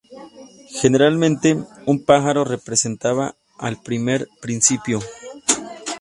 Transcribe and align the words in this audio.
Generalmente, 0.79 1.55
un 1.85 2.03
pájaro 2.03 2.43
representaba 2.43 3.35
al 3.59 3.83
primer 3.83 4.27
principio. 4.41 4.99